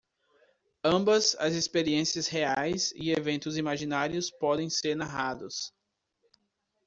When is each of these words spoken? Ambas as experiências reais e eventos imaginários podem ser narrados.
Ambas 0.83 1.35
as 1.37 1.53
experiências 1.55 2.25
reais 2.27 2.91
e 2.95 3.11
eventos 3.11 3.55
imaginários 3.55 4.31
podem 4.31 4.67
ser 4.67 4.95
narrados. 4.95 5.71